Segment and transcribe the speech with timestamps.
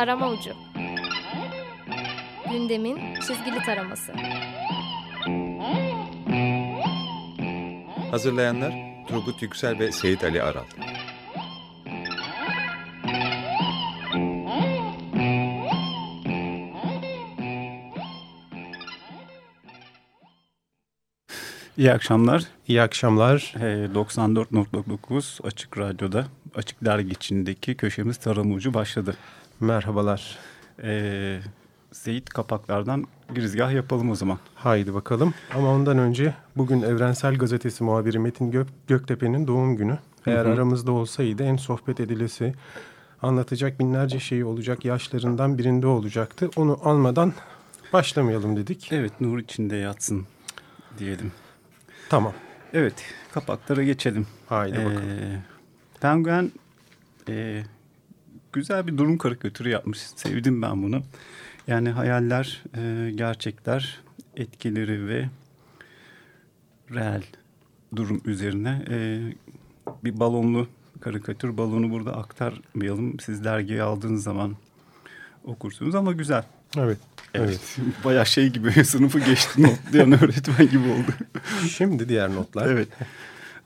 [0.00, 0.50] Tarama Ucu
[2.50, 4.12] Gündemin çizgili taraması
[8.10, 8.72] Hazırlayanlar
[9.08, 10.64] Turgut Yüksel ve Seyit Ali Aral
[21.78, 22.42] İyi akşamlar.
[22.68, 23.54] İyi akşamlar.
[23.94, 29.16] 94.9 Açık Radyo'da, Açık Dergi içindeki köşemiz Tarım Ucu başladı.
[29.60, 30.38] Merhabalar.
[30.82, 31.40] Ee,
[31.92, 34.38] Seyit kapaklardan girizgah yapalım o zaman.
[34.54, 35.34] Haydi bakalım.
[35.54, 39.98] Ama ondan önce bugün Evrensel Gazetesi muhabiri Metin Gök, Göktepe'nin doğum günü.
[40.26, 40.52] Eğer hı hı.
[40.52, 42.54] aramızda olsaydı en sohbet edilesi,
[43.22, 46.50] anlatacak binlerce şeyi olacak yaşlarından birinde olacaktı.
[46.56, 47.32] Onu almadan
[47.92, 48.88] başlamayalım dedik.
[48.92, 50.26] Evet, nur içinde yatsın
[50.98, 51.32] diyelim.
[52.08, 52.32] Tamam.
[52.72, 54.26] Evet, kapaklara geçelim.
[54.48, 55.42] Haydi ee, bakalım.
[56.00, 56.52] Penguen
[57.28, 57.62] e,
[58.52, 59.98] güzel bir durum karikatürü yapmış.
[59.98, 61.02] Sevdim ben bunu.
[61.66, 64.00] Yani hayaller, e, gerçekler,
[64.36, 65.28] etkileri ve
[66.94, 67.22] reel
[67.96, 69.20] durum üzerine e,
[70.04, 70.68] bir balonlu
[71.00, 71.56] karikatür.
[71.56, 73.20] Balonu burada aktarmayalım.
[73.20, 74.56] Siz dergiyi aldığınız zaman
[75.44, 76.44] okursunuz ama güzel.
[76.76, 76.98] Evet.
[77.34, 77.76] Evet.
[78.04, 81.12] Bayağı şey gibi sınıfı geçti notlayan öğretmen gibi oldu.
[81.68, 82.66] Şimdi diğer notlar.
[82.70, 82.88] Evet.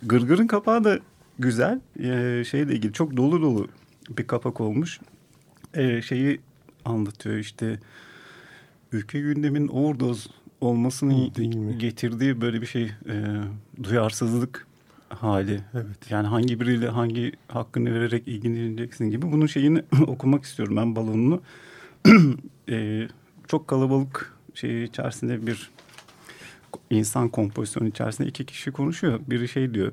[0.02, 0.98] Gırgır'ın kapağı da
[1.38, 1.80] güzel.
[1.98, 3.68] Ee, şeyle ilgili çok dolu dolu
[4.10, 5.00] bir kapak olmuş.
[5.74, 6.40] Ee, şeyi
[6.84, 7.78] anlatıyor işte
[8.92, 10.30] ülke gündemin overdose
[10.60, 11.32] olmasının
[11.78, 13.14] getirdiği böyle bir şey e,
[13.82, 14.66] duyarsızlık
[15.08, 15.60] hali.
[15.74, 16.10] Evet.
[16.10, 21.42] Yani hangi biriyle hangi hakkını vererek ilgileneceksin gibi bunun şeyini okumak istiyorum ben balonunu.
[22.68, 23.08] e,
[23.48, 25.70] çok kalabalık şey içerisinde bir
[26.90, 29.20] insan kompozisyonu içerisinde iki kişi konuşuyor.
[29.26, 29.92] Biri şey diyor.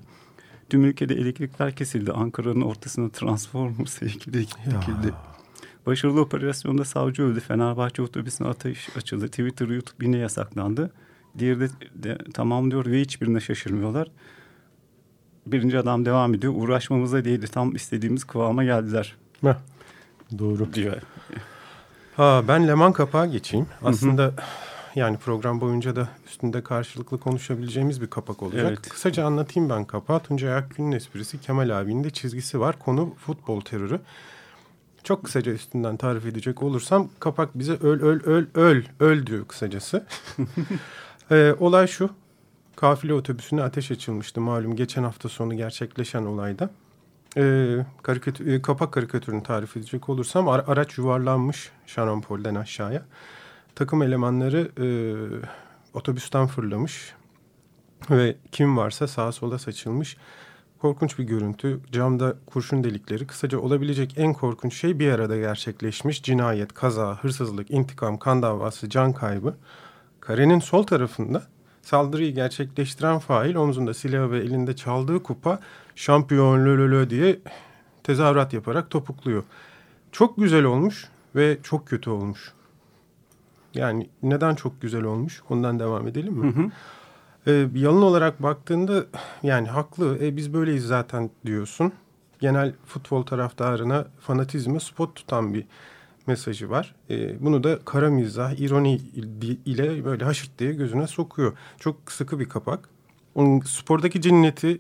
[0.72, 2.12] Tüm ülkede elektrikler kesildi.
[2.12, 5.14] Ankara'nın ortasına Transformers heykeli dikildi.
[5.86, 7.40] Başarılı operasyonda savcı öldü.
[7.40, 9.28] Fenerbahçe otobüsüne ateş açıldı.
[9.28, 10.92] Twitter, YouTube yine yasaklandı.
[11.40, 14.08] Diğeri de, de tamam diyor ve hiçbirine şaşırmıyorlar.
[15.48, 16.54] Birinci adam devam ediyor.
[16.56, 17.48] Uğraşmamıza değdi.
[17.48, 19.16] Tam istediğimiz kıvama geldiler.
[19.42, 19.56] Heh,
[20.40, 20.74] doğru.
[20.74, 21.02] Diyor.
[22.16, 23.68] Ha, ben Leman kapağı geçeyim.
[23.84, 24.34] Aslında hı hı.
[24.96, 28.66] Yani program boyunca da üstünde karşılıklı konuşabileceğimiz bir kapak olacak.
[28.68, 28.90] Evet.
[28.90, 30.20] Kısaca anlatayım ben kapağı.
[30.20, 32.80] Tuncay Akgün'ün esprisi Kemal abinin de çizgisi var.
[32.80, 34.00] Konu futbol terörü.
[35.04, 40.06] Çok kısaca üstünden tarif edecek olursam kapak bize öl öl öl öl öl diyor kısacası.
[41.32, 42.10] ee, olay şu.
[42.76, 46.70] Kafile otobüsüne ateş açılmıştı malum geçen hafta sonu gerçekleşen olayda.
[47.38, 53.06] Ee, karikatür, e, kapak karikatürünü tarif edecek olursam ara, araç yuvarlanmış Şanompol'den aşağıya.
[53.76, 54.88] Takım elemanları e,
[55.94, 57.14] otobüsten fırlamış
[58.10, 60.18] ve kim varsa sağa sola saçılmış.
[60.80, 61.80] Korkunç bir görüntü.
[61.92, 63.28] Camda kurşun delikleri.
[63.28, 66.24] Kısaca olabilecek en korkunç şey bir arada gerçekleşmiş.
[66.24, 69.56] Cinayet, kaza, hırsızlık, intikam, kan davası, can kaybı.
[70.20, 71.44] Karenin sol tarafında
[71.82, 75.60] saldırıyı gerçekleştiren fail omzunda silahı ve elinde çaldığı kupa
[75.96, 77.40] şampiyon lölölö diye
[78.04, 79.44] tezahürat yaparak topukluyor.
[80.12, 82.54] Çok güzel olmuş ve çok kötü olmuş.
[83.76, 85.42] Yani neden çok güzel olmuş?
[85.50, 86.54] Ondan devam edelim mi?
[86.56, 86.72] Hı hı.
[87.48, 89.06] Ee, yalın olarak baktığında
[89.44, 90.26] yani haklı.
[90.26, 91.94] E, biz böyleyiz zaten diyorsun.
[92.40, 95.66] Genel futbol taraftarına fanatizmi spot tutan bir
[96.28, 96.96] mesajı var.
[97.10, 98.96] E, bunu da kara mizah, ironi
[99.66, 101.58] ile böyle haşırt diye gözüne sokuyor.
[101.80, 102.90] Çok sıkı bir kapak.
[103.36, 104.80] Onun spordaki cinneti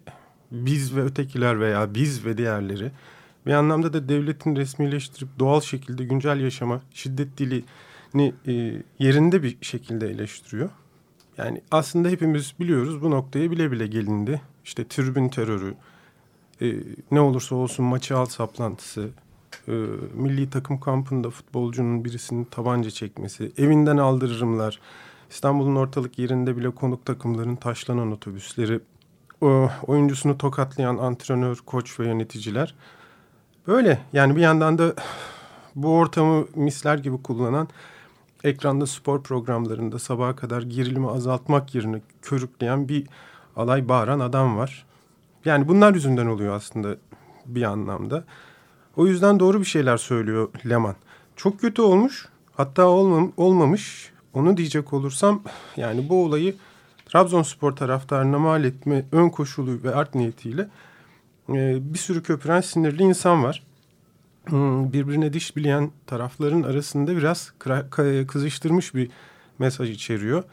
[0.51, 2.91] biz ve ötekiler veya biz ve diğerleri
[3.45, 7.37] bir anlamda da devletin resmileştirip doğal şekilde güncel yaşama şiddet
[8.13, 10.69] dilini e, yerinde bir şekilde eleştiriyor.
[11.37, 14.41] Yani aslında hepimiz biliyoruz bu noktaya bile bile gelindi.
[14.65, 15.73] İşte tribün terörü,
[16.61, 16.73] e,
[17.11, 19.09] ne olursa olsun maçı al saplantısı,
[19.67, 19.71] e,
[20.13, 24.79] milli takım kampında futbolcunun birisinin tabanca çekmesi, evinden aldırırımlar,
[25.29, 28.79] İstanbul'un ortalık yerinde bile konuk takımların taşlanan otobüsleri,
[29.41, 32.75] o, oyuncusunu tokatlayan antrenör, koç ve yöneticiler.
[33.67, 34.95] Böyle yani bir yandan da
[35.75, 37.67] bu ortamı misler gibi kullanan
[38.43, 43.07] ekranda spor programlarında sabaha kadar gerilimi azaltmak yerine körükleyen bir
[43.55, 44.85] alay bağıran adam var.
[45.45, 46.95] Yani bunlar yüzünden oluyor aslında
[47.45, 48.23] bir anlamda.
[48.95, 50.95] O yüzden doğru bir şeyler söylüyor Leman.
[51.35, 52.27] Çok kötü olmuş.
[52.51, 54.11] Hatta olmam, olmamış.
[54.33, 55.41] Onu diyecek olursam
[55.77, 56.55] yani bu olayı
[57.05, 60.67] Trabzonspor taraftarına mal etme ön koşulu ve art niyetiyle
[61.49, 63.63] e, bir sürü köpüren sinirli insan var.
[64.51, 67.53] Hmm, birbirine diş bileyen tarafların arasında biraz
[68.27, 69.09] kızıştırmış bir
[69.59, 70.43] mesaj içeriyor.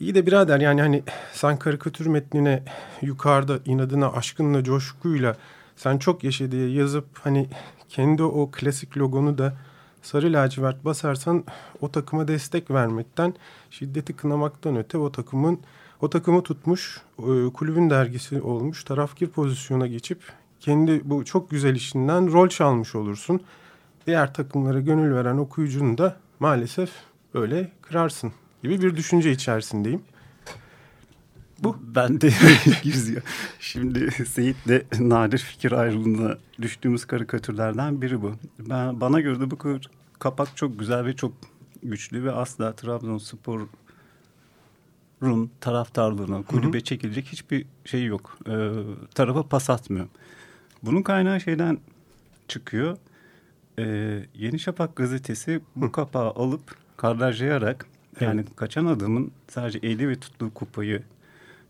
[0.00, 1.02] İyi de birader yani hani
[1.32, 2.62] sen karikatür metnine
[3.02, 5.36] yukarıda inadına, aşkınla, coşkuyla
[5.76, 7.48] sen çok yaşa diye yazıp hani
[7.88, 9.56] kendi o klasik logonu da
[10.02, 11.44] sarı lacivert basarsan
[11.80, 13.34] o takıma destek vermekten,
[13.70, 15.60] şiddeti kınamaktan öte o takımın
[16.00, 20.18] o takımı tutmuş, e, kulübün dergisi olmuş, tarafkir pozisyona geçip
[20.64, 23.40] kendi bu çok güzel işinden rol çalmış olursun.
[24.06, 26.90] Diğer takımlara gönül veren okuyucunu da maalesef
[27.34, 28.32] öyle kırarsın
[28.62, 30.02] gibi bir düşünce içerisindeyim.
[31.58, 32.30] Bu ben de
[32.82, 33.22] gizliyor.
[33.60, 38.32] Şimdi Seyit'le nadir fikir ayrılığına düştüğümüz karikatürlerden biri bu.
[38.58, 39.58] Ben bana göre de bu
[40.18, 41.32] kapak çok güzel ve çok
[41.82, 48.38] güçlü ve asla Trabzonspor'un taraftarlığına, kulübe çekilecek hiçbir şey yok.
[48.48, 48.70] Ee,
[49.14, 50.06] tarafa pas atmıyor.
[50.86, 51.78] Bunun kaynağı şeyden
[52.48, 52.96] çıkıyor.
[53.78, 57.86] Ee, Yeni Şafak gazetesi bu kapağı alıp karlarlayarak
[58.20, 58.56] yani evet.
[58.56, 61.02] kaçan adamın sadece eli ve tuttuğu kupayı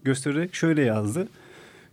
[0.04, 1.28] göstererek şöyle yazdı.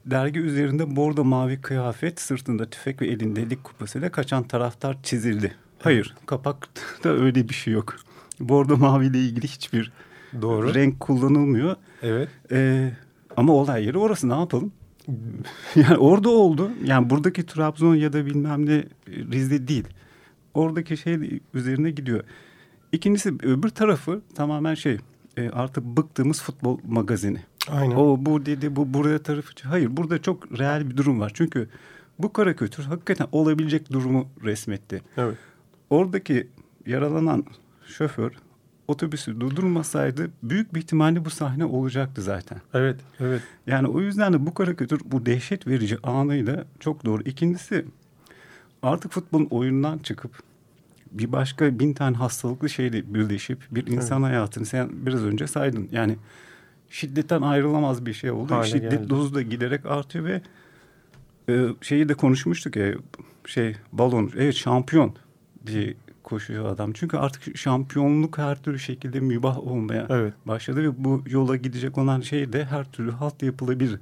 [0.05, 5.55] Dergi üzerinde bordo mavi kıyafet, sırtında tüfek ve elinde lig kupasıyla kaçan taraftar çizildi.
[5.79, 7.95] Hayır, kapakta öyle bir şey yok.
[8.39, 9.91] Bordo mavi ile ilgili hiçbir
[10.41, 10.73] Doğru.
[10.73, 11.75] renk kullanılmıyor.
[12.01, 12.29] Evet.
[12.51, 12.91] Ee,
[13.37, 14.71] ama olay yeri orası ne yapalım?
[15.75, 16.71] yani orada oldu.
[16.83, 19.87] Yani buradaki Trabzon ya da bilmem ne Rize değil.
[20.53, 22.23] Oradaki şey üzerine gidiyor.
[22.91, 24.97] İkincisi öbür tarafı tamamen şey
[25.37, 27.39] e, artık bıktığımız futbol magazini.
[27.69, 27.95] Aynen.
[27.95, 29.53] O bu dedi bu buraya tarafı.
[29.63, 31.31] Hayır burada çok real bir durum var.
[31.33, 31.69] Çünkü
[32.19, 35.01] bu karikatür hakikaten olabilecek durumu resmetti.
[35.17, 35.37] Evet.
[35.89, 36.47] Oradaki
[36.85, 37.45] yaralanan
[37.85, 38.31] şoför
[38.91, 42.61] otobüsü durdurmasaydı büyük bir ihtimalle bu sahne olacaktı zaten.
[42.73, 43.41] Evet, evet.
[43.67, 47.21] Yani o yüzden de bu karikatür bu dehşet verici anıyla çok doğru.
[47.23, 47.85] İkincisi
[48.83, 50.31] artık futbolun oyundan çıkıp
[51.11, 54.31] bir başka bin tane hastalıklı şeyle birleşip bir insan evet.
[54.31, 55.89] hayatını sen biraz önce saydın.
[55.91, 56.15] Yani
[56.89, 58.55] şiddetten ayrılamaz bir şey oldu.
[58.55, 59.09] Hale Şiddet geldi.
[59.09, 60.41] dozu da giderek artıyor ve
[61.49, 62.93] e, şeyi de konuşmuştuk ya
[63.45, 65.15] şey balon evet şampiyon
[65.65, 65.93] diye
[66.31, 66.93] koşuyor adam.
[66.93, 70.33] Çünkü artık şampiyonluk her türlü şekilde mübah olmaya evet.
[70.45, 73.99] başladı ve bu yola gidecek olan şey de her türlü halt yapılabilir.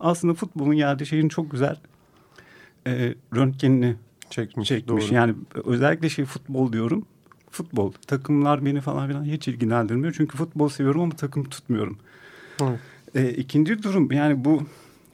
[0.00, 1.76] Aslında futbolun geldiği şeyin çok güzel
[2.86, 3.96] e, röntgenini
[4.30, 4.68] çekmiş.
[4.68, 5.04] çekmiş.
[5.08, 5.14] Doğru.
[5.14, 5.34] Yani
[5.64, 7.06] özellikle şey futbol diyorum.
[7.50, 7.92] Futbol.
[7.92, 10.14] Takımlar beni falan filan hiç ilgilendirmiyor.
[10.16, 11.98] Çünkü futbol seviyorum ama takım tutmuyorum.
[12.62, 12.80] Evet.
[13.14, 14.62] E, ikinci durum yani bu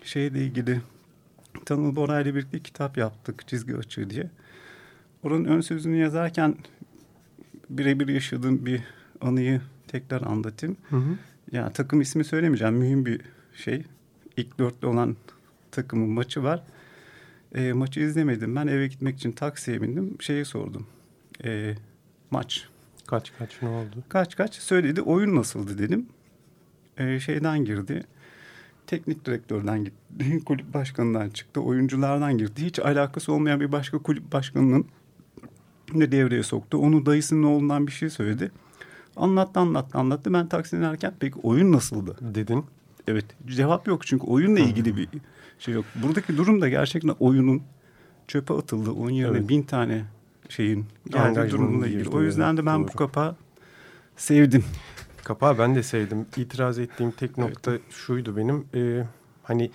[0.02, 0.80] şeyle ilgili
[1.64, 4.30] Tanıl Bora ile birlikte kitap yaptık çizgi açığı diye.
[5.22, 6.56] Oranın ön sözünü yazarken
[7.70, 8.82] birebir yaşadığım bir
[9.20, 10.76] anıyı tekrar anlatayım.
[10.90, 11.18] Hı hı.
[11.52, 12.74] Yani takım ismi söylemeyeceğim.
[12.74, 13.20] Mühim bir
[13.54, 13.84] şey.
[14.36, 15.16] İlk dörtlü olan
[15.70, 16.62] takımın maçı var.
[17.54, 18.56] E, maçı izlemedim.
[18.56, 20.16] Ben eve gitmek için taksiye bindim.
[20.20, 20.86] Şeyi sordum.
[21.44, 21.74] E,
[22.30, 22.68] maç.
[23.06, 24.04] Kaç kaç ne oldu?
[24.08, 25.02] Kaç kaç söyledi.
[25.02, 26.06] Oyun nasıldı dedim.
[26.98, 28.02] E, şeyden girdi.
[28.86, 30.44] Teknik direktörden gitti.
[30.44, 31.60] Kulüp başkanından çıktı.
[31.60, 32.64] Oyunculardan girdi.
[32.64, 34.86] Hiç alakası olmayan bir başka kulüp başkanının
[35.94, 36.78] ne devreye soktu.
[36.78, 38.50] Onu dayısının oğlundan bir şey söyledi.
[39.16, 40.32] Anlattı anlattı anlattı.
[40.32, 42.16] Ben taksiden inerken peki oyun nasıldı?
[42.20, 42.64] Dedin.
[43.08, 45.08] Evet cevap yok çünkü oyunla ilgili bir
[45.58, 45.84] şey yok.
[46.02, 47.62] Buradaki durum da gerçekten oyunun
[48.28, 48.90] çöpe atıldı.
[48.90, 49.48] Onun yerine evet.
[49.48, 50.04] bin tane
[50.48, 52.08] şeyin geldiği durumla ilgili.
[52.08, 52.88] O yüzden de ben Doğru.
[52.88, 53.36] bu kapağı
[54.16, 54.64] sevdim.
[55.24, 56.26] Kapağı ben de sevdim.
[56.36, 57.82] İtiraz ettiğim tek nokta evet.
[57.90, 58.66] şuydu benim.
[58.74, 59.04] E,
[59.42, 59.70] hani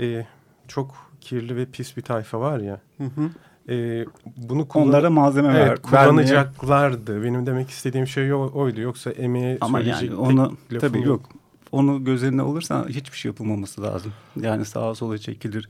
[0.00, 0.26] e,
[0.68, 2.80] çok kirli ve pis bir tayfa var ya.
[2.98, 3.30] Hı hı.
[3.68, 4.04] E,
[4.36, 7.14] bunu kullan- onlara malzeme evet, ver, kullanacaklardı.
[7.14, 7.28] Vermeye.
[7.28, 8.80] Benim demek istediğim şey oydu.
[8.80, 11.06] Yoksa emeğe Ama yani onu tabii yok.
[11.06, 11.28] yok.
[11.72, 14.12] Onu göz önüne alırsan hiçbir şey yapılmaması lazım.
[14.40, 15.68] Yani sağa sola çekilir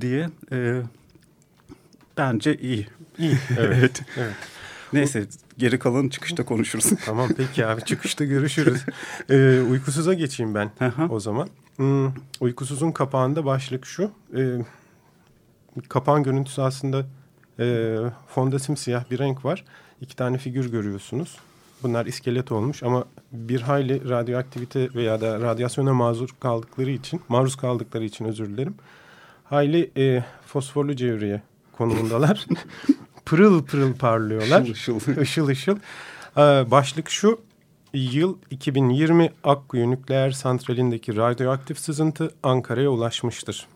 [0.00, 0.28] diye.
[0.52, 0.82] E,
[2.18, 2.86] bence iyi.
[3.18, 3.36] İyi.
[3.58, 4.02] Evet.
[4.16, 4.34] evet.
[4.92, 5.26] Neyse
[5.58, 6.90] geri kalanı çıkışta konuşuruz.
[7.06, 8.84] tamam peki abi çıkışta görüşürüz.
[9.30, 10.70] ee, uykusuza geçeyim ben
[11.10, 11.48] o zaman.
[11.76, 14.10] Hmm, uykusuzun kapağında başlık şu.
[14.36, 14.58] Ee,
[15.88, 17.06] kapağın görüntüsü aslında
[17.58, 17.96] e,
[18.28, 19.64] fonda simsiyah bir renk var.
[20.00, 21.38] İki tane figür görüyorsunuz.
[21.82, 28.04] Bunlar iskelet olmuş ama bir hayli radyoaktivite veya da radyasyona maruz kaldıkları için, maruz kaldıkları
[28.04, 28.74] için özür dilerim.
[29.44, 32.46] Hayli e, fosforlu cevriye konumundalar.
[33.24, 34.62] pırıl pırıl parlıyorlar.
[34.62, 35.16] Işıl ışıl.
[35.22, 35.76] Işıl ışıl.
[36.36, 37.40] Ee, başlık şu.
[37.94, 43.66] Yıl 2020 Akkuyu Nükleer Santrali'ndeki radyoaktif sızıntı Ankara'ya ulaşmıştır.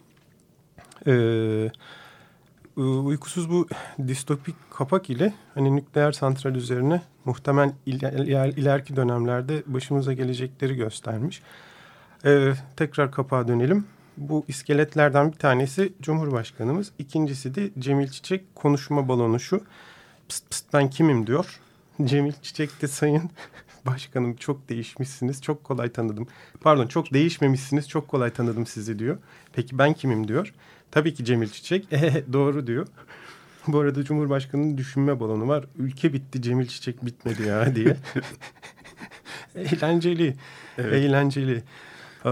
[1.06, 1.70] Ee,
[2.76, 3.66] uykusuz bu
[4.08, 11.42] distopik kapak ile hani nükleer santral üzerine muhtemel iler, ileriki dönemlerde başımıza gelecekleri göstermiş.
[12.24, 13.84] Ee, tekrar kapağa dönelim.
[14.16, 16.92] Bu iskeletlerden bir tanesi Cumhurbaşkanımız.
[16.98, 19.64] İkincisi de Cemil Çiçek konuşma balonu şu.
[20.28, 21.60] Pıst pıst ben kimim diyor.
[22.04, 23.30] Cemil Çiçek de sayın
[23.86, 26.26] başkanım çok değişmişsiniz çok kolay tanıdım.
[26.60, 29.18] Pardon çok değişmemişsiniz çok kolay tanıdım sizi diyor.
[29.52, 30.52] Peki ben kimim diyor.
[30.90, 32.86] Tabii ki Cemil Çiçek e, doğru diyor.
[33.66, 35.64] Bu arada Cumhurbaşkanı'nın düşünme balonu var.
[35.78, 37.96] Ülke bitti Cemil Çiçek bitmedi ya diye.
[39.54, 40.36] eğlenceli.
[40.78, 40.92] Evet.
[40.92, 41.62] Eğlenceli.
[42.26, 42.30] Ee,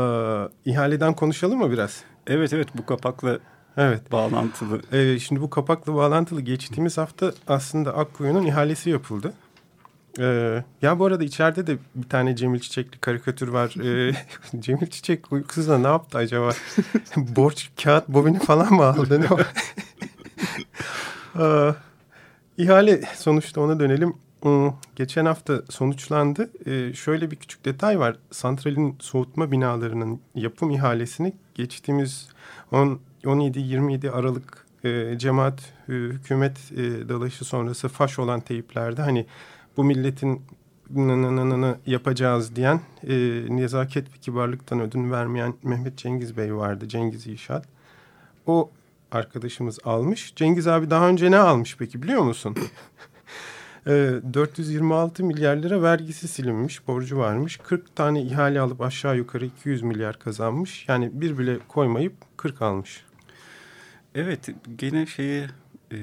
[0.65, 2.03] ihaleden konuşalım mı biraz?
[2.27, 3.39] Evet evet bu kapakla
[3.77, 4.13] Evet.
[4.13, 4.81] bağlantılı.
[4.93, 9.33] Ee, şimdi bu kapakla bağlantılı geçtiğimiz hafta aslında Akkuyu'nun ihalesi yapıldı.
[10.19, 13.75] Ee, ya bu arada içeride de bir tane Cemil Çiçekli karikatür var.
[13.85, 14.15] Ee,
[14.61, 16.51] Cemil Çiçek uykusuzda ne yaptı acaba?
[17.17, 19.21] Borç, kağıt, bobini falan mı aldı?
[19.21, 19.39] Ne o?
[21.39, 21.75] Ee,
[22.59, 24.15] ihale sonuçta ona dönelim.
[24.43, 26.51] Hmm, Geçen hafta sonuçlandı.
[26.67, 28.17] Ee, şöyle bir küçük detay var.
[28.31, 32.29] Santralin soğutma binalarının yapım ihalesini geçtiğimiz
[32.73, 39.27] 10 17-27 Aralık e, cemaat e, hükümet e, dalaşı sonrası faş olan teyiplerde hani
[39.77, 40.43] bu milletin
[40.91, 43.17] nı yapacağız diyen e,
[43.49, 46.89] nezaket ve kibarlıktan ödün vermeyen Mehmet Cengiz Bey vardı.
[46.89, 47.67] Cengiz İnşaat.
[48.47, 48.71] O
[49.13, 50.35] arkadaşımız almış.
[50.37, 52.57] Cengiz abi daha önce ne almış peki biliyor musun?
[53.87, 53.91] E,
[54.35, 57.57] 426 milyar lira vergisi silinmiş, borcu varmış.
[57.57, 60.89] 40 tane ihale alıp aşağı yukarı 200 milyar kazanmış.
[60.89, 63.05] Yani bir bile koymayıp 40 almış.
[64.15, 65.47] Evet gene şeye
[65.93, 65.97] e,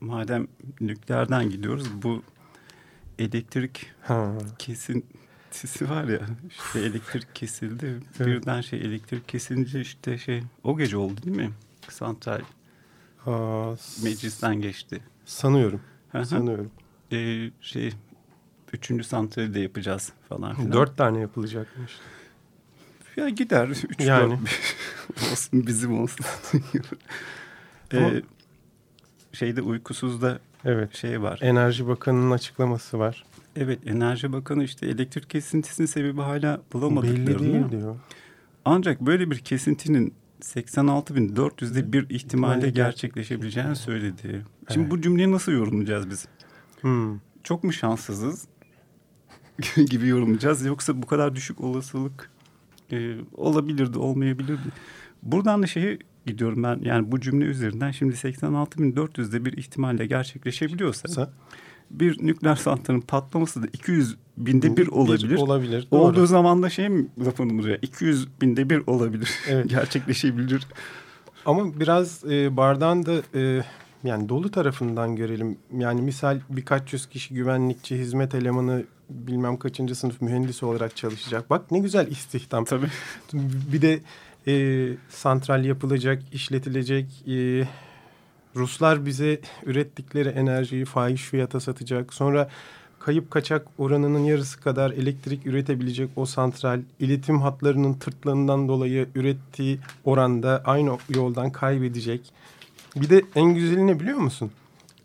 [0.00, 0.48] madem
[0.80, 2.22] nükleerden gidiyoruz bu
[3.18, 4.32] elektrik Ha.
[4.58, 8.26] kesintisi var ya işte elektrik kesildi Evet.
[8.26, 11.50] birden şey elektrik kesilince işte şey o gece oldu değil mi?
[11.90, 12.40] Santral
[13.76, 15.00] s- meclisten geçti.
[15.24, 15.80] Sanıyorum.
[16.12, 16.26] Hı hı.
[16.26, 16.70] sanıyorum.
[17.12, 17.92] E, şey
[18.72, 20.72] üçüncü santrali de yapacağız falan filan.
[20.72, 21.92] Dört tane yapılacakmış.
[23.16, 23.68] Ya gider.
[23.68, 24.30] Üç, Yani.
[24.30, 24.40] dört,
[25.32, 26.26] olsun bizim olsun.
[27.92, 28.22] Ee,
[29.32, 30.96] şeyde uykusuzda Evet.
[30.96, 31.38] şey var.
[31.42, 33.24] Enerji Bakanı'nın açıklaması var.
[33.56, 37.26] Evet Enerji Bakanı işte elektrik kesintisinin sebebi hala bulamadıklarını.
[37.26, 37.96] Belli değil diyor.
[38.64, 44.44] Ancak böyle bir kesintinin 86.400'de bir ihtimalle gerçekleşebileceğini söyledi.
[44.72, 44.90] Şimdi Evet.
[44.90, 46.28] bu cümleyi nasıl yorumlayacağız biz?
[46.80, 47.18] Hmm.
[47.44, 48.48] Çok mu şanssızız
[49.90, 52.30] gibi yorumlayacağız yoksa bu kadar düşük olasılık
[52.92, 54.68] e, olabilirdi olmayabilirdi.
[55.22, 61.28] Buradan da şeye gidiyorum ben yani bu cümle üzerinden şimdi 86.400'de bir ihtimalle gerçekleşebiliyorsa Sa-
[61.90, 65.36] bir nükleer santralin patlaması da 200 binde bir olabilir.
[65.36, 65.88] olabilir.
[65.92, 66.00] Doğru.
[66.00, 69.30] Olduğu zaman da şey mi lafını buraya 200 binde bir olabilir.
[69.48, 69.68] Evet.
[69.70, 70.66] Gerçekleşebilir.
[71.46, 73.64] Ama biraz e, bardağın da e,
[74.04, 75.58] yani dolu tarafından görelim.
[75.78, 81.50] Yani misal birkaç yüz kişi güvenlikçi, hizmet elemanı bilmem kaçıncı sınıf mühendisi olarak çalışacak.
[81.50, 82.64] Bak ne güzel istihdam.
[82.64, 82.86] Tabii.
[83.72, 84.00] Bir de
[84.48, 87.06] e, santral yapılacak, işletilecek.
[87.28, 87.64] E,
[88.56, 92.14] Ruslar bize ürettikleri enerjiyi fahiş fiyata satacak.
[92.14, 92.48] Sonra
[92.98, 100.62] kayıp kaçak oranının yarısı kadar elektrik üretebilecek o santral iletim hatlarının tırtlanından dolayı ürettiği oranda
[100.64, 102.32] aynı yoldan kaybedecek.
[102.96, 104.50] Bir de en güzeli ne biliyor musun?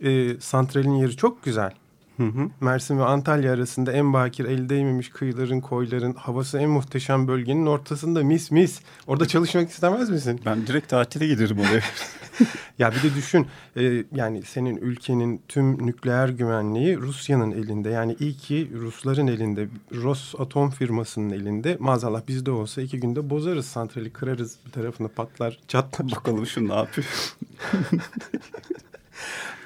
[0.01, 1.71] E, santralin yeri çok güzel.
[2.17, 2.49] Hı hı.
[2.61, 8.23] Mersin ve Antalya arasında en bakir el değmemiş kıyıların, koyların, havası en muhteşem bölgenin ortasında
[8.23, 8.81] mis mis.
[9.07, 10.41] Orada çalışmak istemez misin?
[10.45, 11.81] Ben direkt tatile giderim oraya.
[12.79, 17.89] Ya bir de düşün e, yani senin ülkenin tüm nükleer güvenliği Rusya'nın elinde.
[17.89, 21.77] Yani iyi ki Rusların elinde, Rosatom firmasının elinde.
[21.79, 26.11] Maazallah bizde olsa iki günde bozarız santrali, kırarız bir tarafını patlar, çatlar.
[26.11, 27.35] Bakalım şu ne yapıyor.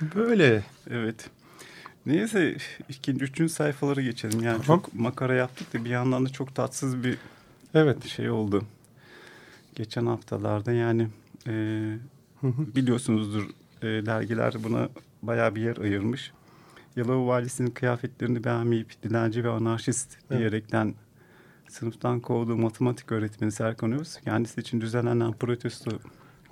[0.16, 0.64] Böyle.
[0.90, 1.30] Evet.
[2.08, 2.58] Neyse
[2.90, 4.44] ikinci, üçüncü sayfalara geçelim.
[4.44, 4.82] Yani Tamam.
[4.82, 7.18] çok makara yaptık da bir yandan da çok tatsız bir
[7.74, 8.06] Evet.
[8.06, 8.64] şey oldu.
[9.76, 11.08] Geçen haftalarda yani
[11.48, 11.54] e,
[12.76, 13.44] biliyorsunuzdur
[13.82, 14.90] e, dergiler buna
[15.22, 16.32] bayağı bir yer ayırmış.
[16.96, 20.40] Yalova valisinin kıyafetlerini beğenmeyip dilenci ve anarşist Evet.
[20.40, 20.94] diyerekten
[21.70, 25.92] sınıftan kovduğu matematik öğretmeni Serkan Öz kendisi için düzenlenen protesto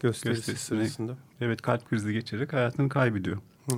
[0.01, 1.17] Gösterisi Gösterisine- sırasında.
[1.41, 3.38] evet kalp krizi geçirerek hayatını kaybediyor.
[3.71, 3.75] Hı.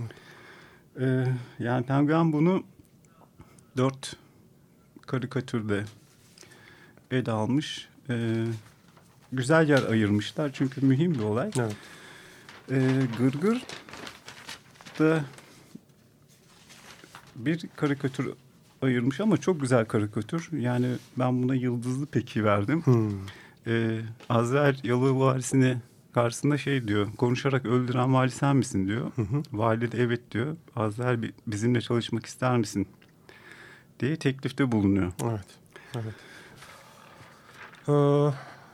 [1.00, 1.26] Ee,
[1.60, 2.64] yani Penguen bunu
[3.78, 4.16] dört
[5.08, 5.84] karikatürde
[7.12, 7.90] ele almış.
[8.10, 8.46] Ee,
[9.32, 11.52] güzel yer ayırmışlar çünkü mühim bir olay.
[11.60, 11.76] Evet.
[12.72, 13.62] Ee, Gırgır
[15.00, 15.24] da
[17.36, 18.34] bir karikatür
[18.82, 20.50] ayırmış ama çok güzel karikatür.
[20.52, 20.88] Yani
[21.20, 22.82] ben buna yıldızlı peki verdim.
[22.86, 23.12] Hmm.
[23.68, 25.82] Ee, Azrail Yalova valisine
[26.14, 27.08] karşısında şey diyor.
[27.18, 29.12] Konuşarak öldüren vali sen misin diyor.
[29.16, 29.44] Hı hı.
[29.54, 30.56] Vali de evet diyor.
[31.22, 32.88] Bi- bizimle çalışmak ister misin?
[34.00, 35.12] diye teklifte bulunuyor.
[35.24, 35.46] Evet.
[35.96, 36.14] evet.
[37.90, 38.34] Ee,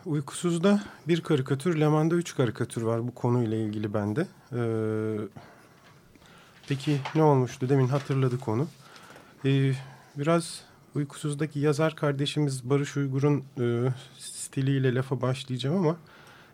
[0.10, 4.28] uykusuzda bir karikatür, Leman'da üç karikatür var bu konuyla ilgili bende.
[4.56, 5.18] Ee,
[6.68, 7.70] peki ne olmuştu?
[7.70, 8.68] Demin hatırladık onu.
[9.46, 9.74] Ee,
[10.16, 10.62] biraz
[10.96, 13.88] uykusuzdaki yazar kardeşimiz Barış Uygur'un e,
[14.18, 15.98] stiliyle lafa başlayacağım ama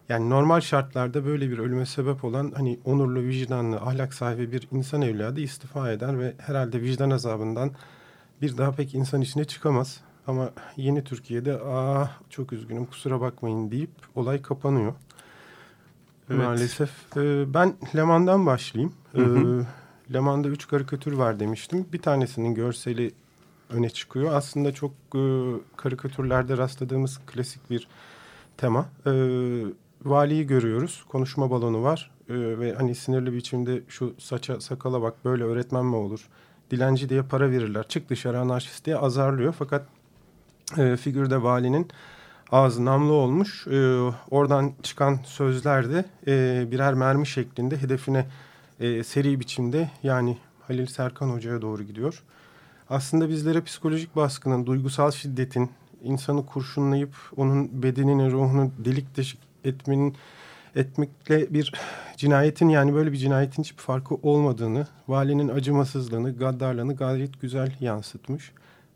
[0.09, 5.01] Yani normal şartlarda böyle bir ölüme sebep olan hani onurlu, vicdanlı, ahlak sahibi bir insan
[5.01, 7.71] evladı istifa eder ve herhalde vicdan azabından
[8.41, 10.01] bir daha pek insan içine çıkamaz.
[10.27, 14.93] Ama yeni Türkiye'de ah çok üzgünüm kusura bakmayın deyip olay kapanıyor.
[16.29, 16.39] Evet.
[16.39, 16.89] Maalesef.
[17.17, 18.93] Ee, ben Leman'dan başlayayım.
[19.11, 19.65] Hı hı.
[20.09, 21.85] Ee, Leman'da üç karikatür var demiştim.
[21.93, 23.11] Bir tanesinin görseli
[23.69, 24.33] öne çıkıyor.
[24.33, 25.21] Aslında çok e,
[25.77, 27.87] karikatürlerde rastladığımız klasik bir
[28.57, 28.85] tema.
[29.05, 29.63] Ee,
[30.05, 31.03] valiyi görüyoruz.
[31.09, 32.11] Konuşma balonu var.
[32.29, 36.27] Ee, ve hani sinirli biçimde şu saça sakala bak böyle öğretmen mi olur?
[36.71, 37.87] Dilenci diye para verirler.
[37.87, 39.55] Çık dışarı anarşist diye azarlıyor.
[39.59, 39.85] Fakat
[40.77, 41.87] e, figürde valinin
[42.51, 43.67] ağzı namlu olmuş.
[43.67, 43.99] E,
[44.31, 48.25] oradan çıkan sözler de e, birer mermi şeklinde hedefine
[48.79, 50.37] e, seri biçimde yani
[50.67, 52.23] Halil Serkan Hoca'ya doğru gidiyor.
[52.89, 55.71] Aslında bizlere psikolojik baskının, duygusal şiddetin,
[56.03, 60.15] insanı kurşunlayıp onun bedenini, ruhunu delik deşik etmenin
[60.75, 61.73] etmekle bir
[62.17, 68.51] cinayetin yani böyle bir cinayetin hiçbir farkı olmadığını, valinin acımasızlığını, gaddarlığını gayet güzel yansıtmış.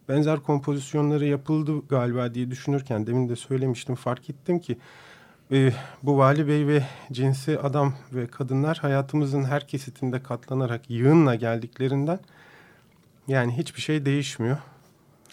[0.10, 4.78] Benzer kompozisyonları yapıldı galiba diye düşünürken demin de söylemiştim fark ettim ki
[5.52, 5.72] e,
[6.04, 12.20] bu vali bey ve cinsi adam ve kadınlar hayatımızın her kesitinde katlanarak yığınla geldiklerinden
[13.28, 14.58] yani hiçbir şey değişmiyor.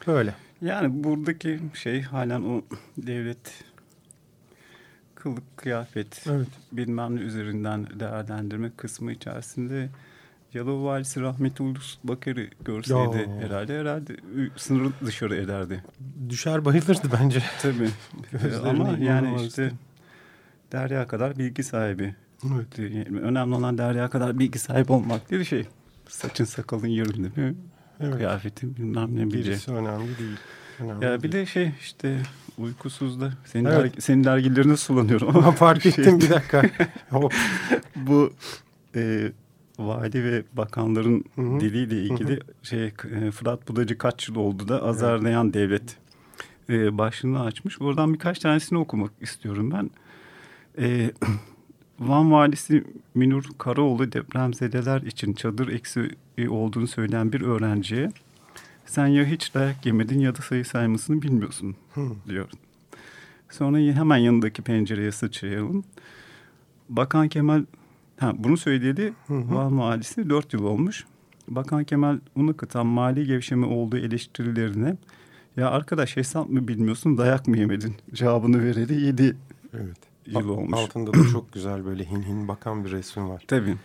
[0.07, 0.35] Böyle.
[0.63, 2.63] Yani buradaki şey halen o
[2.97, 3.65] devlet
[5.23, 6.49] kılık, kıyafet, Evet.
[6.73, 9.89] bilmem ne üzerinden değerlendirme kısmı içerisinde
[10.55, 13.41] Yalova valisi Rahmet Ulus Bakar'ı görseydi Ya.
[13.47, 14.17] herhalde herhalde
[14.57, 15.85] sınırı dışarı ederdi.
[16.29, 17.43] Düşer bayılırdı bence.
[17.63, 17.91] Tabii.
[18.69, 19.73] Ama yani işte
[20.73, 22.15] Derya kadar bilgi sahibi.
[22.55, 22.79] Evet.
[22.79, 25.67] Yani önemli olan Derya kadar bilgi sahibi olmak değil şey.
[26.09, 27.55] Saçın sakalın yerinde mi?
[28.01, 28.15] Evet.
[28.17, 29.39] Kıyafetin bilmem ne bilgi.
[29.39, 30.37] Birisi önemli değil.
[30.81, 31.33] Önemli Ya bir değil.
[31.33, 32.17] de şey işte
[32.59, 33.79] uykusuzda senin, Evet.
[33.79, 36.63] dergi, senin dergilerini sulanıyorum Ama ama fark şey- ettim bir dakika.
[37.97, 38.33] Bu
[38.97, 39.33] e,
[39.79, 45.97] vali ve bakanların diliyle ilgili şey e, Fırat Budacı kaç yıl oldu da azarlayan devlet
[46.71, 47.81] e, başlığını açmış.
[47.81, 49.91] Buradan birkaç tanesini okumak istiyorum ben.
[50.85, 51.11] E,
[52.01, 58.11] Van valisi Minur Karaoğlu depremzedeler için çadır eksiği olduğunu söyleyen bir öğrenciye
[58.91, 62.01] sen ya hiç dayak yemedin ya da sayı saymasını bilmiyorsun Hı.
[62.29, 62.49] diyor.
[63.51, 65.85] Sonra hemen yanındaki pencereye sıçrayalım.
[66.89, 67.65] Bakan Kemal
[68.19, 69.13] ha, bunu söyledi.
[69.29, 71.05] Van valisi 4 yıl olmuş.
[71.49, 74.97] Bakan Kemal Unakıtan mali gevşeme olduğu eleştirilerine
[75.57, 79.37] ya arkadaş hesap mı bilmiyorsun dayak mı yemedin cevabını vereli 7
[79.75, 79.97] Evet.
[80.27, 80.79] yıl olmuş.
[80.79, 83.45] Altında da çok güzel böyle hin hin bakan bir resmi var.
[83.49, 83.77] Tabii.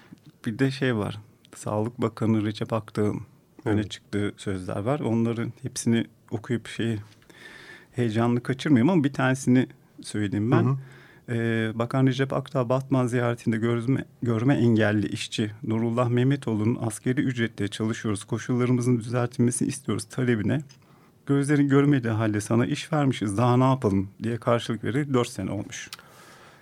[0.45, 1.17] Bir de şey var.
[1.55, 3.21] Sağlık Bakanı Recep Akdağ'ın
[3.65, 3.91] öne Evet.
[3.91, 4.99] çıktığı sözler var.
[4.99, 6.97] Onların hepsini okuyup şeyi
[7.91, 9.67] heyecanlı kaçırmayayım ama bir tanesini
[10.01, 10.63] söyleyeyim ben.
[10.63, 10.77] Hı hı.
[11.29, 18.23] Ee, Bakan Recep Akdağ Batman ziyaretinde görme, görme engelli işçi Nurullah Mehmetoğlu'nun askeri ücretle çalışıyoruz,
[18.23, 20.61] koşullarımızın düzeltilmesini istiyoruz talebine
[21.25, 25.89] gözlerin görmediği halde sana iş vermişiz daha ne yapalım diye karşılık verir 4 sene olmuş.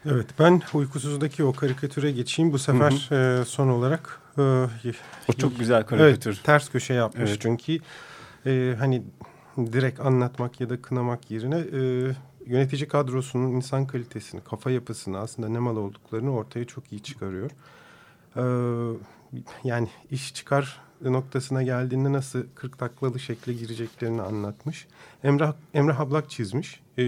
[0.06, 2.54] Evet ben uykusuzdaki o karikatüre geçeyim.
[2.54, 4.42] Bu sefer e, son olarak e,
[5.28, 6.32] O çok güzel karikatür.
[6.32, 7.42] Evet, ters köşe yapmış Evet.
[7.42, 7.78] çünkü
[8.46, 9.04] e, hani
[9.58, 12.12] direkt anlatmak ya da kınamak yerine e,
[12.46, 17.52] yönetici kadrosunun insan kalitesini, kafa yapısını aslında ne mal olduklarını ortaya çok iyi çıkarıyor.
[18.36, 18.44] E,
[19.64, 24.88] yani iş çıkar noktasına geldiğinde nasıl kırk taklalı şekle gireceklerini anlatmış.
[25.24, 26.82] Emrah, Emrah Ablak çizmiş.
[26.98, 27.04] E,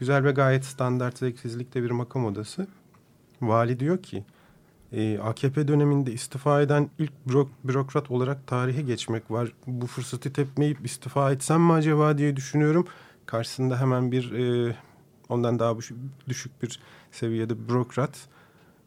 [0.00, 2.66] güzel ve gayet standart zevksizlikte bir makam odası.
[3.42, 4.24] Vali diyor ki
[4.92, 9.52] e, AKP döneminde istifa eden ilk bürok- bürokrat olarak tarihe geçmek var.
[9.66, 12.86] Bu fırsatı tepmeyip istifa etsem mi acaba diye düşünüyorum.
[13.26, 14.76] Karşısında hemen bir e,
[15.28, 15.92] ondan daha düş-
[16.28, 16.80] düşük bir
[17.12, 18.18] seviyede bürokrat.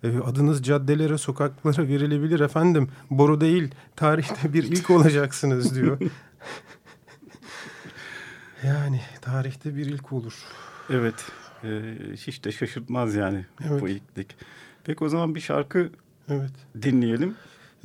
[0.03, 2.89] E, adınız caddelere, sokaklara verilebilir efendim.
[3.09, 5.97] Boru değil, tarihte bir ilk olacaksınız diyor.
[8.63, 10.33] yani tarihte bir ilk olur.
[10.89, 11.31] Evet.
[11.63, 13.81] Ee, hiç de şaşırtmaz yani Evet.
[13.81, 14.35] bu ilklik.
[14.83, 15.89] Peki o zaman bir şarkı
[16.29, 16.51] Evet.
[16.81, 17.35] dinleyelim.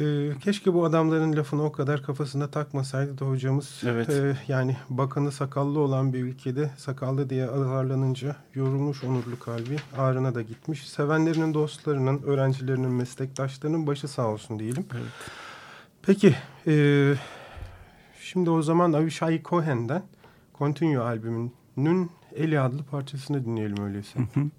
[0.01, 3.83] Ee, keşke bu adamların lafını o kadar kafasına takmasaydı da hocamız.
[3.87, 4.09] Evet.
[4.11, 10.43] Ee, yani bakanı sakallı olan bir ülkede sakallı diye ağırlanınca yorulmuş onurlu kalbi ağrına da
[10.43, 10.89] gitmiş.
[10.89, 14.87] Sevenlerinin, dostlarının, öğrencilerinin, meslektaşlarının başı sağ olsun diyelim.
[14.93, 15.13] Evet.
[16.03, 16.35] Peki.
[16.67, 17.15] ee,
[18.21, 20.03] şimdi o zaman Avishai Cohen'den
[20.59, 24.19] Continue albümünün Eli adlı parçasını dinleyelim öyleyse.
[24.19, 24.53] Evet,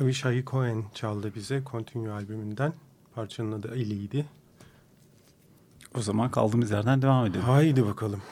[0.00, 2.72] Avishai Cohen çaldı bize Continue albümünden.
[3.14, 4.26] Parçanın adı Ali'ydi.
[5.98, 7.40] O zaman kaldığımız yerden devam edelim.
[7.44, 8.22] Haydi bakalım.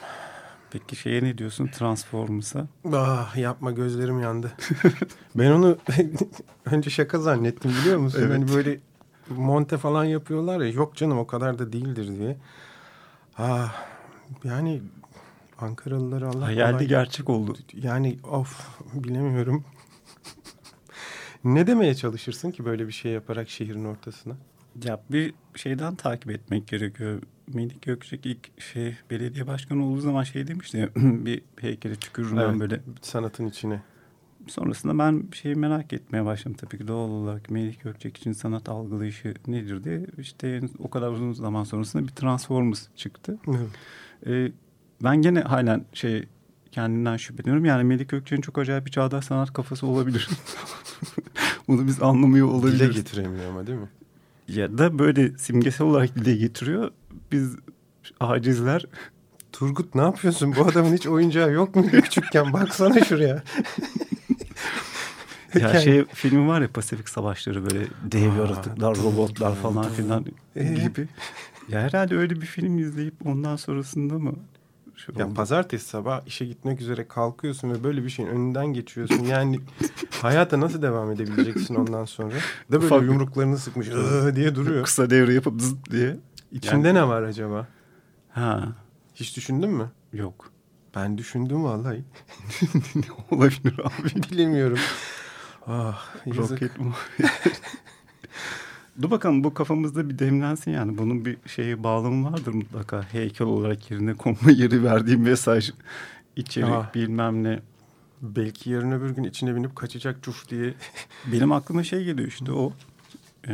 [0.71, 2.67] Peki şeye ne diyorsun Transformers'a?
[2.93, 4.51] Ah yapma gözlerim yandı.
[5.35, 5.77] ben onu
[6.65, 8.19] önce şaka zannettim biliyor musun?
[8.21, 8.31] Evet.
[8.31, 8.79] Hani böyle
[9.29, 10.67] monte falan yapıyorlar ya.
[10.71, 12.37] Yok canım o kadar da değildir diye.
[13.37, 13.85] Ah
[14.43, 14.81] yani
[15.59, 17.57] Ankaralıları Allah Hayalde kolay- gerçek oldu.
[17.73, 19.63] Yani of bilemiyorum.
[21.43, 24.33] Ne demeye çalışırsın ki böyle bir şey yaparak şehrin ortasına?
[24.83, 27.21] Ya bir şeyden takip etmek gerekiyor.
[27.53, 32.41] Melik Gökçek ilk şey belediye başkanı olduğu zaman şey demişti ya, bir heykele tükürürüm ben
[32.43, 32.59] Evet.
[32.59, 32.81] böyle.
[33.01, 33.81] Sanatın içine.
[34.47, 38.69] Sonrasında ben bir şeyi merak etmeye başladım tabii ki doğal olarak Melik Gökçek için sanat
[38.69, 40.05] algılayışı nedir diye.
[40.17, 43.37] İşte o kadar uzun zaman sonrasında bir Transformers çıktı.
[44.27, 44.51] Ee,
[45.03, 46.25] ben gene halen şey
[46.71, 47.65] kendimden şüpheleniyorum.
[47.65, 50.29] Yani Melik Gökçek'in çok acayip bir çağdaş sanat kafası olabilir.
[51.67, 52.95] Bunu biz anlamıyor Dile olabiliriz.
[52.95, 53.87] getiremiyor ama değil mi?
[54.47, 56.91] Ya da böyle simgesel olarak dile getiriyor.
[57.31, 57.55] Biz
[58.19, 58.85] acizler
[59.51, 60.55] Turgut ne yapıyorsun?
[60.55, 62.53] Bu adamın hiç oyuncağı yok muydu küçükken?
[62.53, 63.43] Baksana şuraya.
[65.55, 70.63] ya Yani- şey filmi var ya Pasifik Savaşları böyle dev yaratıklar, robotlar falan filan Ee?
[70.73, 71.07] gibi.
[71.69, 74.33] Ya herhalde öyle bir film izleyip ondan sonrasında mı?
[74.95, 75.33] Şu Ya oldu?
[75.33, 79.23] pazartesi sabah işe gitmek üzere kalkıyorsun ve böyle bir şeyin önünden geçiyorsun.
[79.23, 79.59] Yani
[80.21, 82.33] hayata nasıl devam edebileceksin ondan sonra?
[82.71, 83.87] Da böyle Ufak yumruklarını sıkmış
[84.35, 84.83] diye duruyor.
[84.83, 86.17] Kısa devre yapıp zıt diye.
[86.51, 87.67] İçinde ne var acaba?
[88.29, 88.67] Ha
[89.15, 89.91] Hiç düşündün mü?
[90.13, 90.49] yok.
[90.95, 92.03] Ben düşündüm vallahi.
[93.31, 94.31] Olabilir abi.
[94.31, 94.79] Bilemiyorum.
[95.67, 96.61] Ah, yazık.
[96.63, 96.71] Roket?
[99.01, 100.97] Dur bakalım bu kafamızda bir demlensin yani.
[100.97, 103.03] Bunun bir şeyi bağlamı vardır mutlaka.
[103.13, 105.71] Heykel olarak yerine konma yeri verdiğim mesaj,
[106.35, 106.93] içerik Ah.
[106.93, 107.59] bilmem ne.
[108.21, 110.73] Belki yarın öbür gün içine binip kaçacak cuf diye.
[111.31, 112.73] Benim aklıma şey geliyor işte o.
[113.47, 113.53] Ee,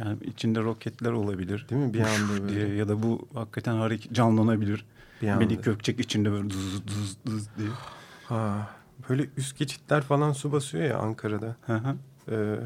[0.00, 1.66] yani içinde roketler olabilir.
[1.70, 1.94] Değil mi?
[1.94, 2.54] Bir anda böyle.
[2.66, 4.84] diye ya da bu hakikaten hareket canlanabilir.
[5.22, 5.44] Bir anda.
[5.44, 7.68] Melik Gökçek içinde böyle dız dız dız diye.
[8.24, 8.70] Ha,
[9.08, 11.56] böyle üst geçitler falan su basıyor ya Ankara'da.
[11.66, 11.96] Hı hı.
[12.30, 12.56] Ee,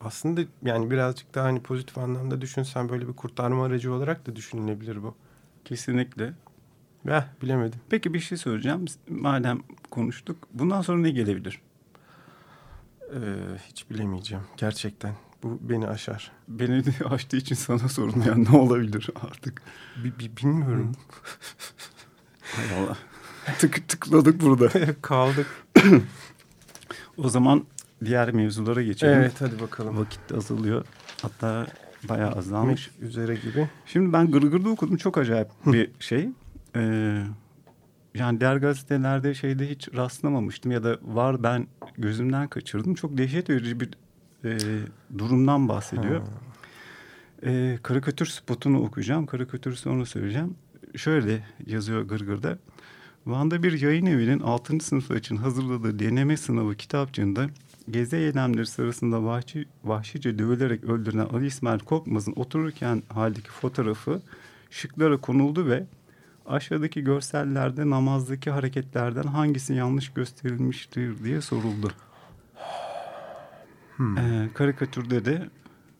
[0.00, 5.02] aslında yani birazcık daha hani pozitif anlamda düşünsen böyle bir kurtarma aracı olarak da düşünülebilir
[5.02, 5.14] bu.
[5.64, 6.32] Kesinlikle.
[7.08, 7.80] Eh bilemedim.
[7.90, 8.84] Peki bir şey söyleyeceğim.
[9.08, 10.36] Madem konuştuk.
[10.54, 11.60] Bundan sonra ne gelebilir?
[13.14, 13.18] Ee,
[13.68, 15.14] hiç bilemeyeceğim gerçekten.
[15.42, 16.32] Bu beni aşar.
[16.48, 19.62] Beni de açtığı için sana sorulmayan ne olabilir artık?
[20.04, 20.92] Bi- bi- bilmiyorum.
[22.42, 22.96] Hay Allah.
[23.58, 24.70] Tık tıkladık burada.
[25.02, 25.46] Kaldık.
[27.16, 27.64] O zaman
[28.04, 29.18] diğer mevzulara geçelim.
[29.18, 29.98] Evet hadi bakalım.
[29.98, 30.84] Vakit azalıyor.
[31.22, 31.66] Hatta
[32.08, 32.90] bayağı azalmış.
[33.00, 33.68] Üzere gibi.
[33.86, 34.96] Şimdi ben Gırgır'da okudum.
[34.96, 36.28] Çok acayip bir şey.
[36.76, 37.22] Ee,
[38.14, 40.72] yani diğer gazetelerde şeyde hiç rastlamamıştım.
[40.72, 41.66] Ya da var ben
[41.98, 42.94] gözümden kaçırdım.
[42.94, 43.90] Çok dehşet verici bir
[44.44, 44.58] e,
[45.18, 46.20] durumdan bahsediyor.
[46.20, 46.26] Ha.
[47.46, 49.26] Ee, karikatür spotunu okuyacağım.
[49.26, 50.54] Karikatürü sonra söyleyeceğim.
[50.96, 52.58] Şöyle yazıyor Gırgır'da.
[53.26, 54.80] Van'da bir yayın evinin 6.
[54.80, 57.46] sınıflar için hazırladığı deneme sınavı kitapçığında
[57.90, 64.22] gezi eylemleri sırasında vahşi, vahşice dövülerek öldürülen Ali İsmail Korkmaz'ın otururken haldeki fotoğrafı
[64.70, 65.86] şıklara konuldu ve
[66.46, 71.92] aşağıdaki görsellerde namazdaki hareketlerden hangisi yanlış gösterilmiştir diye soruldu.
[74.00, 75.48] Ee, karikatürde de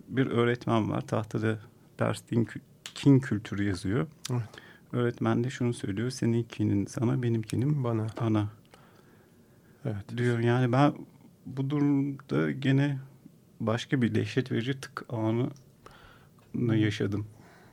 [0.08, 1.00] bir öğretmen var.
[1.00, 1.58] Tahtada
[1.98, 2.48] ders din,
[2.84, 4.06] kin kültürü yazıyor.
[4.30, 4.42] Evet.
[4.92, 6.10] Öğretmen de şunu söylüyor.
[6.10, 8.06] Seninkinin sana, benimkinin Bana.
[8.20, 8.48] bana
[9.84, 10.16] Evet.
[10.16, 10.38] diyor.
[10.38, 10.92] Yani ben
[11.56, 12.98] bu durumda gene
[13.60, 15.50] başka bir dehşet verici tık anı
[16.76, 17.26] yaşadım.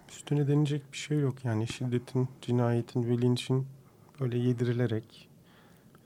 [0.10, 3.68] Üstüne denecek bir şey yok yani şiddetin, cinayetin ve linçin
[4.20, 5.30] böyle yedirilerek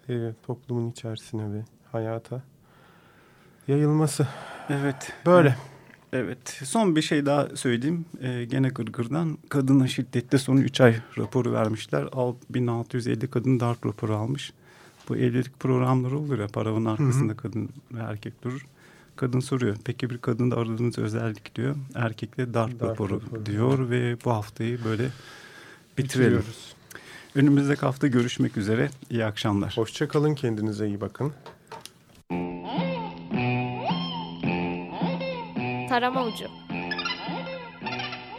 [0.10, 2.43] e, toplumun içerisine ve hayata
[3.67, 4.27] yayılması.
[4.69, 5.13] Evet.
[5.25, 5.55] Böyle.
[6.13, 6.62] Evet.
[6.63, 8.05] Son bir şey daha söyleyeyim.
[8.21, 12.08] Ee, gene Gırgır'dan kadına şiddette son 3 ay raporu vermişler.
[12.12, 14.53] Al- 1650 kadın darp raporu almış.
[15.10, 18.65] Bu evlilik programları olur ya paravanın arkasında kadın ve erkek durur.
[19.15, 19.76] Kadın soruyor.
[19.86, 21.76] Peki bir kadında aradığınız özellik diyor.
[21.95, 23.45] Erkekle darp, raporu, raporu.
[23.45, 25.04] diyor ve bu haftayı böyle
[25.98, 26.38] bitirelim.
[26.38, 26.76] Bitiriyoruz.
[27.36, 28.89] Önümüzdeki hafta görüşmek üzere.
[29.10, 29.78] İyi akşamlar.
[29.78, 31.34] Hoşça kalın kendinize iyi bakın.
[35.89, 36.45] Tarama ucu.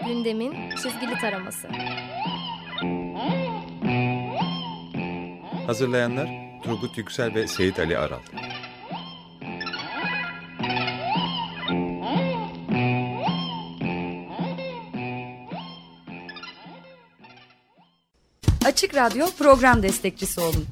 [0.07, 1.69] Gündemin çizgili taraması.
[5.67, 8.21] Hazırlayanlar Turgut Yüksel ve Seyit Ali Aral.
[18.65, 20.67] Açık Radyo program destekçisi olun.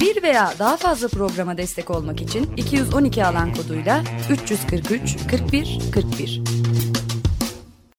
[0.00, 6.65] Bir veya daha fazla programa destek olmak için 212 alan koduyla 343 41 41.